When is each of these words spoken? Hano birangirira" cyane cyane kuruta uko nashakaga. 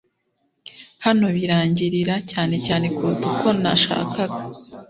Hano 1.05 1.25
birangirira" 1.37 2.15
cyane 2.31 2.55
cyane 2.65 2.85
kuruta 2.95 3.25
uko 3.33 3.47
nashakaga. 3.61 4.39